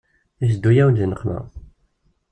Iteddu-yawen 0.43 0.95
di 0.99 1.05
nneqma. 1.07 1.39